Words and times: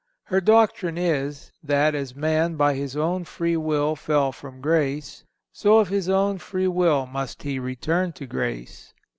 Her 0.23 0.41
doctrine 0.41 0.97
is, 0.97 1.51
that 1.61 1.93
as 1.93 2.15
man 2.15 2.55
by 2.55 2.73
his 2.73 2.97
own 2.97 3.23
free 3.23 3.55
will 3.55 3.95
fell 3.95 4.31
from 4.31 4.59
grace, 4.59 5.23
so 5.53 5.77
of 5.77 5.89
his 5.89 6.09
own 6.09 6.39
free 6.39 6.67
will 6.67 7.05
must 7.05 7.43
he 7.43 7.59
return 7.59 8.11
to 8.13 8.25
grace. 8.25 8.95